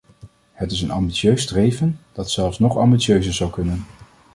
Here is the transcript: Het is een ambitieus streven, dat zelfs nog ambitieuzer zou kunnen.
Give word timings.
Het 0.53 0.71
is 0.71 0.81
een 0.81 0.91
ambitieus 0.91 1.41
streven, 1.41 1.99
dat 2.11 2.31
zelfs 2.31 2.59
nog 2.59 2.77
ambitieuzer 2.77 3.33
zou 3.33 3.51
kunnen. 3.51 3.85